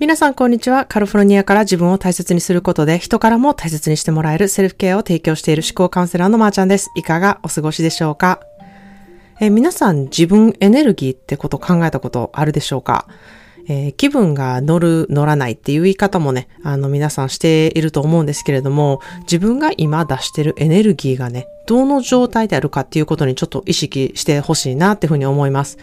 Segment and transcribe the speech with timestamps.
[0.00, 0.86] 皆さん、こんにちは。
[0.86, 6.90] カリフォルニアから自分を大切にすることで、人からも大切にしてもらえるセルフケアを提供している思考カウンセラーのまーちゃんです。
[6.96, 8.40] いかがお過ごしでしょうか？
[9.40, 13.08] え皆さん、自分エネルギーってこと考えたことあるでしょうか？
[13.68, 25.76] えー、気分が乗る、乗らないっていう言い方もね、あの皆さんしていると思うんですけれども、自分が今出してるエネルギーがね、どの状態であるかっていうことにちょっと意識してほしいなっていうふうに思います。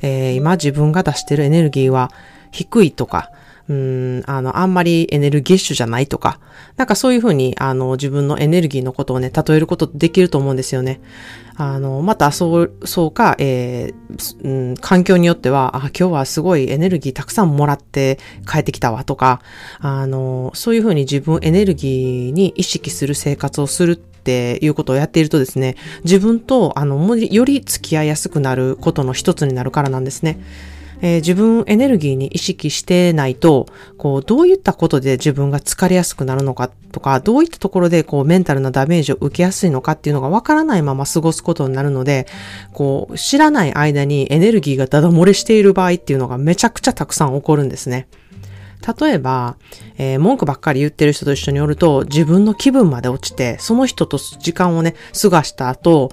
[0.00, 2.12] えー、今自分が出してるエネルギーは
[2.52, 3.32] 低いとか、
[3.68, 6.38] うん、あの、あんまりエネルギッシュじゃないとか、
[6.76, 11.00] なんかそういうふうに、あの、自分のエネルギーのことをね、例えることできると思うんですよね。
[11.56, 19.40] あの、また、そう、そうか、えー、うん、環境によっては、あ、今日はすごいエネルギーたくさんもらって帰ってきたわとか、
[19.78, 30.38] あの、そういうふうに自分エネルギーに意識する生活をするっていうことをやっているとですね、自分と、あの、より付き合いやすくなることの一つになるからなんですね。
[31.00, 33.66] えー、自分エネルギーに意識してないと、
[33.98, 42.26] こう、どういったことで自分が疲れやすくなるのかとか、どういったところでこう、メンタルなダメージを受けやすいのかっていうのがわからないまま過ごすことになるので、
[42.72, 48.06] こう、知らない間にエネルギーがダダ漏れしている場合っていうのがめちゃくちゃたくさん起こるんですね。
[49.00, 49.56] 例えば、
[49.96, 56.10] えー、文句ばっかり言ってる人と一緒におると、自分の気分まで落ちて、その人と時間をね、過ごした後、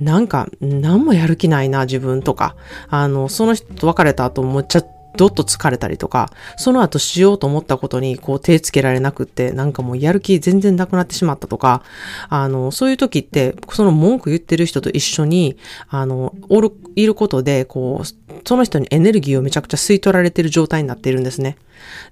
[0.00, 2.56] なんか、何もやる気ないな、自分とか、
[2.88, 4.84] あの、その人と別れた後、もっちゃ
[5.16, 11.82] どっと疲れたりとか、その後しようと思ったことにこう手つけられなくって、なんかもうやる気全然なくなってしまったとか、
[12.28, 15.56] あの、そういう時って、その文句言ってる人と一緒に、
[15.88, 21.56] あの、おる、いることで、こう、その人にエネルギーをめちゃくちゃ吸い取られてる状態になっているんですね。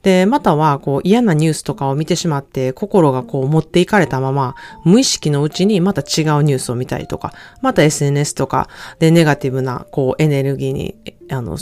[0.02, 10.96] で、または、こう、嫌なニュースとかを見てしまって、心がこう持っていかれたまま、無意識のうちにまた違うニュースを見たりとか、また SNS とかでネガティブな、こう、エネルギーに、
[11.30, 11.58] あの、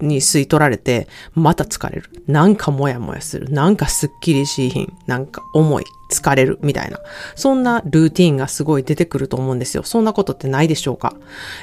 [0.00, 2.10] に吸い取られて、また疲れる。
[2.26, 3.48] なんかもやもやする。
[3.50, 4.92] なんかスッキリしいひん。
[5.06, 5.84] なんか重い。
[6.10, 6.58] 疲れる。
[6.60, 6.98] みたいな。
[7.36, 9.84] そんなルーティンがすごい出てくると思うんですよ。
[9.84, 11.14] そんなことってないでしょうか？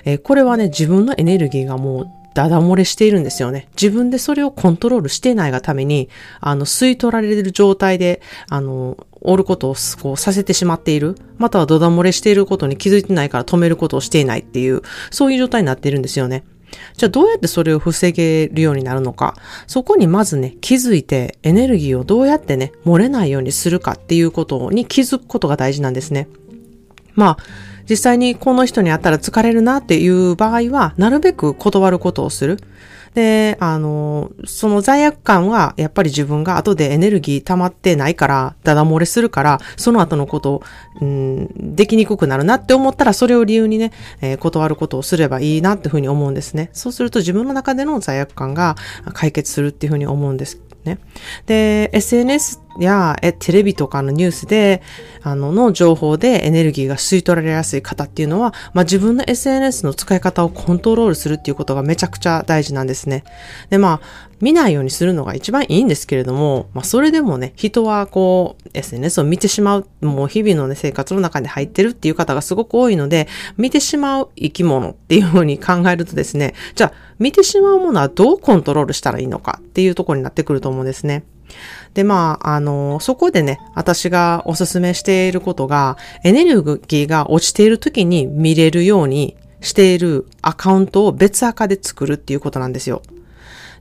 [0.05, 3.67] えー、これはね、自分のエネルギーがもうダダ漏れしているんですよね。
[3.79, 6.09] 自分でそれをコントロールしていないがために、
[6.39, 11.15] あの、吸い取られる状態で、あの、おることをこうさせてしまっている。
[11.37, 14.81] またはダダ漏れしていることに気づいてないから止めることをしていないっていう、
[15.11, 16.43] そういう状態になっているんですよね。
[16.95, 19.35] じゃあどうやってそれを防げるようになるのか。
[19.67, 26.27] そこにまずね、気づいてエネルギーをどうやってね、漏れないようにするかっていうことに気づくことが大事なんですね。
[27.19, 27.37] まあ、
[27.89, 32.57] 実際にこの人に会ったら疲れるなっていう場合は、なるべく断ることをする。
[33.13, 40.63] で、あの、その罪悪感は、やっぱり自分が後でエネルギー溜まってないから、ダダ漏れするから、その後のことを、
[41.01, 43.91] うん、できにくくなるなって思ったら、それを理由にね、
[44.21, 46.69] えー、断ることをすればいいなっていうふうに思うんですね。
[46.71, 48.75] そうすると自分の中での罪悪感が
[49.13, 50.99] 解決するっていうふうに思うんですね。
[51.47, 54.81] で、SNS やえテレビとかのニュースで、
[55.23, 63.23] あの、の情報でエネルギーが吸い取られやすい方っていうのは、まあ、自分の SNS の使い方をコントロールするっていうことがめちゃくちゃ大事なんですね。
[63.69, 73.27] で、まあ、見ないようにするのが一番いいんですけれども、まあ、それでもね、人はこう、SNS を見てしまう、もう日々のね、生活の中に入ってるっていう方がすごく多いので、
[73.57, 81.23] 見てしまう生き物っていうふうに考えるとですね、じゃあ、見てしまうものはどうコントロールしたらいいのかっていうところになってくると思うんですね。
[81.93, 93.01] で、まあ、あの、そこでね、私がおすすめしていることが、エネルギーが落ちている時に見れるようにしているアカウントを別アカで作るっていうことなんですよ。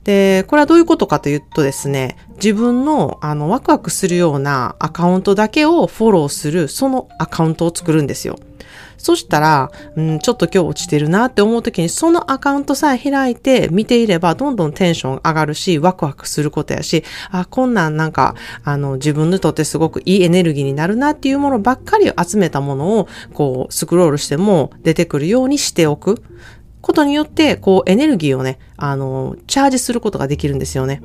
[0.03, 8.39] で、これはどういうことかというとですね、自分のあのワクワクするようなアカウントだけをフォローする、そのアカウントを作るんですよ。
[8.97, 26.21] そしたら、うん、ちょっと今日落ちてるなって思う時に、そのアカウントさえ開いて見ていれば、どんどんテンション上がるし、ワクワクすることやし、あ、こんなんなんか、あの、自分にとってすごくいいエネルギーになるなっていうものばっかり集めたものを、こう、スクロールしても出てくるようにしておく。
[26.81, 31.01] ことによって、こう、エネルギーをね、あの、チャージすることができるんですよね。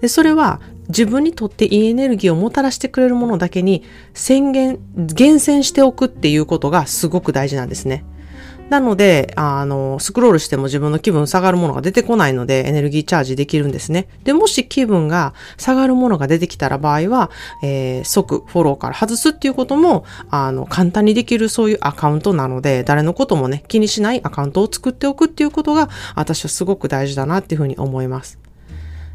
[0.00, 8.04] で、それは自分にとっていいエネルギーをもたらしてくれるものだけに宣言、厳選しておくっていうことがすごく大事なんですね。
[8.70, 14.08] なので、あの、スクロールしても自分の気分下がるものが出てこないのでエネルギーチャージできるんですね。
[14.24, 17.30] で、もし気分が下がるものが出てきたら場合は、
[17.62, 28.38] えー、即フォローから外すっていうことも、あの、簡単にできるそういうアカウントなので、誰のこともね、気にしないアカウントを作っておくっていうことが、私はすごく大事だなっていうふうに思います。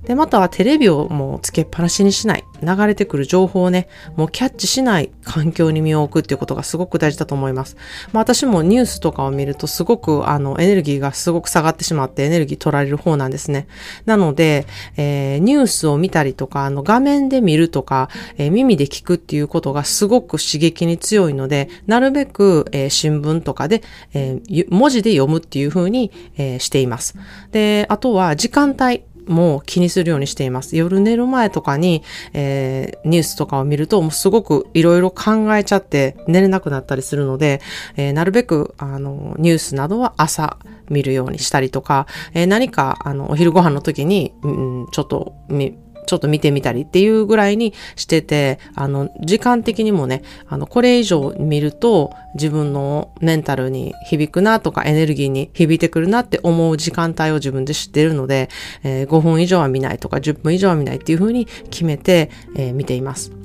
[0.05, 2.43] で、またはテレビをもうつけっぱなしにしない。
[2.63, 7.77] 流れてくる情報をね、もうキャッチしない環境に身を置くっていうことがすごく大事だと思います。
[8.11, 13.67] まあ私もニュースとかを見るとすごくあのエネルギーがすごく下がってしまってエネルギー取られる方なんですね。
[14.05, 14.65] なので、
[14.97, 23.83] えー、ニュースを見たりとか、あの画面で見るとか、えー、耳で聞くっていうことがすごく刺激に強いので、なるべく、えー、新聞とかで、
[24.13, 24.39] え
[24.69, 27.15] 文字で読むっていう風に、えしています。
[27.51, 29.03] で、あとは時間帯。
[29.27, 30.75] も気にするようにしています。
[30.75, 32.03] 夜寝る前とかに、
[32.33, 37.61] えー、ニュースとかを見ると、もうすごくいろいろ考えちゃって寝れなくなったりするので、
[37.95, 40.57] えー、なるべく、あの、ニュースなどは朝
[40.89, 44.49] 見るようにしたりとか、えー、何か、あの、お昼ご飯の時に、う
[44.83, 58.49] ん、ちょっと見、ちょっと見てみたりっていうぐらいにしてて、あの、時間的にもね、あの、これ以上見ると自分のメンタルに響くなとかエネルギーに響いてくるなって思う時間帯を自分で知ってるので、
[58.83, 63.42] えー、5分以上は見ないとか10分以上は見ないっていうふうに決めて、えー、見ています。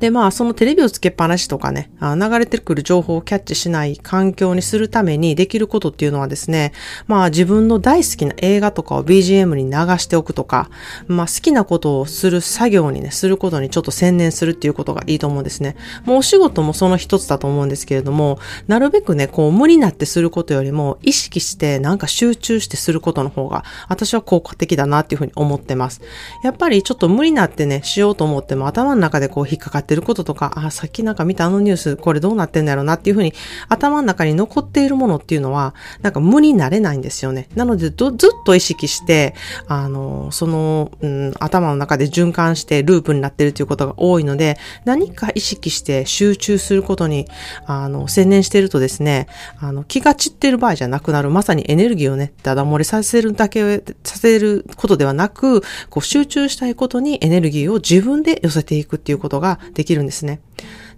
[0.00, 6.72] で、まあ、そのテレビをつけっぱなしとかね、流れてくる情報をキャッチしない環境にするためにできることっていうのはですね、
[7.06, 10.70] まあ、自分の大好きな映画とかを BGM に流しておくとか、
[11.06, 15.76] まあ、好きなことをする作業にね、することにちょっと専念するっていうことがいいと思うんですね。
[16.04, 26.00] もうお仕事もその一つだと思うんですけれども、なるべくね、こう、無理なってすることよりも、意識してなんか集中してすることの方が、私は効果的だなっていうふうに思ってます。
[26.44, 33.32] やっぱりちょっと無理なってね、しようと思っても頭の中でこう引っかかってることとか、あ、さっきなんか見たあのニュース、これどうなってんだろうなっていうふうに
[33.68, 37.48] 頭の中に残っているものっていうのは、なんか無になれないんですよね。
[37.54, 38.14] なので、ずっ
[38.44, 39.34] と意識して、
[39.66, 47.26] あの、その、うん、頭の中で循環してループになってるということが多いので、何か意識して集中することに、
[47.66, 49.26] あの、専念してるとですね、
[49.58, 60.40] あの、気が散ってる場合じゃなくなる、まさにエネルギーをね、だだ漏れさせるだけ、させることではなく、こう集中したいことにエネルギーを自分で寄せていくっていうことができるんですね。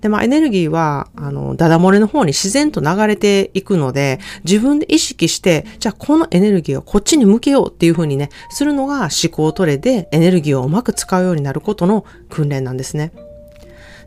[0.00, 13.12] で、まあエネルギーは、あの、ダダ漏れの方に自然と流れていくので、自分で意識して、じゃあこのエネルギーをこっちに向けようっていう風にね、するのが思考トレでエネルギーをうまく使うようになることの訓練なんですね。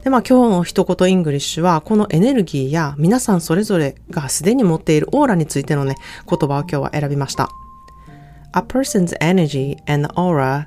[0.03, 5.95] で、まあ今日の一言 English は、このエネルギーや皆さんそれぞれがすでに持っているオーラについてのね、
[6.27, 7.49] 言葉を今日は選びました。
[8.55, 10.65] A person's energy and aura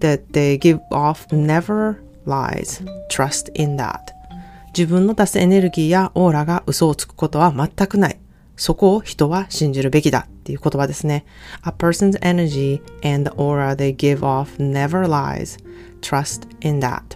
[0.00, 2.84] that they give off never lies.
[3.08, 4.00] Trust in that.
[4.76, 8.18] 自分の出すエネルギーやオーラが嘘をつくことは全くない。
[8.56, 11.24] そこを人は信じるべきだっていう言葉ですね。
[11.62, 15.58] A person's energy and the aura they give off never lies.
[16.00, 17.15] Trust in that.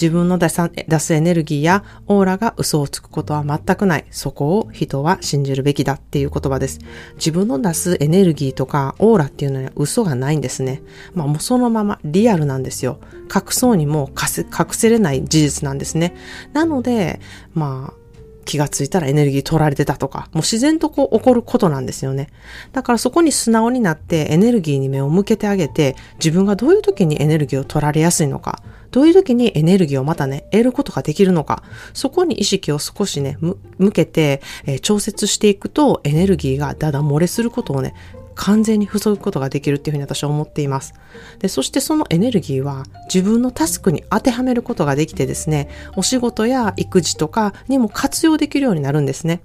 [0.00, 4.06] 自分の出すエネルギーやオーラが嘘をつくことは全くない。
[4.10, 6.78] そこを人は信じるべきだっていう言葉です。
[7.16, 10.82] 自分の出すエネルギーとかオーラっていうのは嘘がないんですね。
[11.14, 12.98] まあもうそのままリアルなんですよ。
[13.34, 16.14] 隠そうにも隠せれない事実なんですね。
[16.54, 17.20] なので、
[17.52, 18.00] まあ、
[18.46, 22.28] 気がついたらエネルギー取られてたとか、もう自然とこう起こることなんですよね。
[22.72, 31.62] だからそこに素直になってエネルギーに目を向けてあげて、自分がどういう時にエネルギーを取られやすいのか、どういう時にエネルギーをまたね、得ることができるのか、
[31.94, 33.38] そこに意識を少しね、
[33.78, 37.94] 向けて、えー、調節していくと、エネルギーがだだ漏れすることをね、
[38.34, 40.94] 完全に塞ぐことができるっていうふうに私は思っています。
[41.40, 49.42] で、そしてそのエネルギーは自分のタスクに当てはめることができてですね、お仕事や育児とかにも活用できるようになるんですね。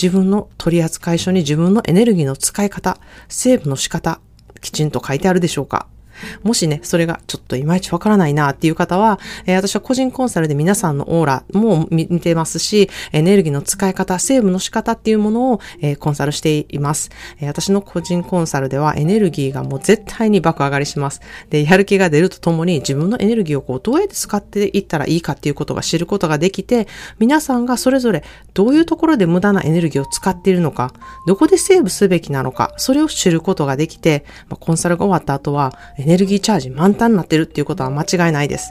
[0.00, 2.98] 自分の取扱書に自分のエネルギーの使い方、
[3.28, 4.20] セーブの仕方、
[4.60, 5.88] きちんと書いてあるでしょうか
[6.42, 17.10] もしね、それがちょっといまいちわからないなっていう方は、えー、私は個人コンサルで皆さんのオーラも見てますし、エネルギーの使い方、セーブの仕方っていうものを、えー、コンサルしています、
[17.40, 21.20] えー、私の個人コンサルではエネルギーがもう絶対に爆上がりします。
[21.50, 26.86] で、やる気が出るとともに自分のエネルギーをこうどうやって使っていったらいいかっていうことが知ることができて、
[27.18, 30.92] 皆さんがそれぞれどういうところで無駄なエネルギーを使っているのか、
[31.26, 38.70] どこでセーブすべきなのか、それを知ることができて、まあ、コンサルが終わった後は、ネルギーチャージ満タンになってるっていうことは間違いないです。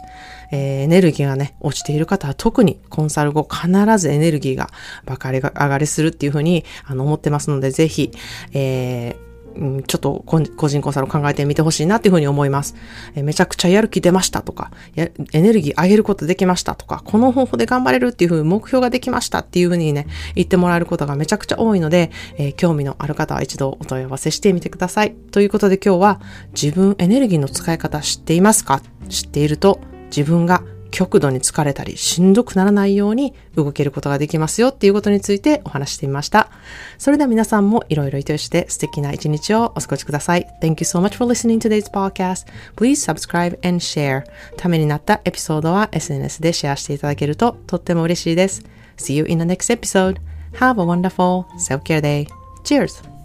[0.52, 4.70] えー、エネルギーがね、落ちている方は特にコンサル後必ずエネルギーが
[5.06, 8.12] バカ上がりするっていうふうにあの思ってますので、ぜひ、
[8.54, 9.27] えー
[9.58, 12.76] うん、ちょっと個人コンサルを考えてみてほしいなっていうふうに思います。
[13.16, 25.16] えめちゃくちゃやる気出ましたとかエネルギー上げることできましたとか、この方法で頑張れるっていうふうに目標ができましたっていうふうにね、言ってもらえることがめちゃくちゃ多いので、えー、興味のある方は一度お問い合わせしてみてください。
[25.32, 26.22] ということで今日は
[26.54, 28.82] 自分エネルギーの使い方知っていますか？
[29.10, 36.50] 知っていると自分が極度に疲れたりしんどくならないように動けることができますよっていうことについてお話してみました。
[36.98, 40.48] それでは皆さんもいろいろ意図して素敵な一日をお過ごしください。
[40.62, 42.48] Thank you so much for listening to today's podcast.
[42.76, 44.24] Please subscribe and share.
[44.58, 48.64] ためになったエピソードは SNS でシェアしていただけるととっても嬉しいです。
[48.98, 50.20] See you in the next episode.
[50.54, 52.28] Have a wonderful self-care day.
[52.64, 53.17] Cheers!